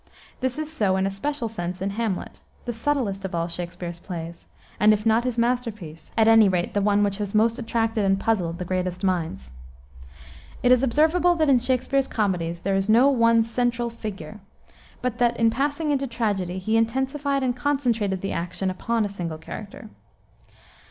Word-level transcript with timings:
This 0.39 0.57
is 0.57 0.73
so, 0.73 0.95
in 0.95 1.05
a 1.05 1.11
special 1.11 1.47
sense, 1.47 1.79
in 1.79 1.91
Hamlet, 1.91 2.41
the 2.65 2.73
subtlest 2.73 3.23
of 3.23 3.35
all 3.35 3.47
Shakspere's 3.47 3.99
plays, 3.99 4.47
and 4.79 4.93
if 4.93 5.05
not 5.05 5.25
his 5.25 5.37
masterpiece, 5.37 6.11
at 6.17 6.27
any 6.27 6.49
rate 6.49 6.73
the 6.73 6.81
one 6.81 7.03
which 7.03 7.17
has 7.19 7.35
most 7.35 7.59
attracted 7.59 8.03
and 8.03 8.19
puzzled 8.19 8.57
the 8.57 8.65
greatest 8.65 9.03
minds. 9.03 9.51
It 10.63 10.71
is 10.71 10.81
observable 10.81 11.35
that 11.35 11.49
in 11.49 11.59
Shakspere's 11.59 12.07
comedies 12.07 12.61
there 12.61 12.75
is 12.75 12.89
no 12.89 13.09
one 13.09 13.43
central 13.43 13.91
figure, 13.91 14.39
but 15.03 15.19
that, 15.19 15.37
in 15.37 15.51
passing 15.51 15.91
into 15.91 16.07
tragedy, 16.07 16.57
he 16.57 16.77
intensified 16.77 17.43
and 17.43 17.55
concentrated 17.55 18.21
the 18.21 18.31
attention 18.31 18.71
upon 18.71 19.05
a 19.05 19.07
single 19.07 19.37
character. 19.37 19.91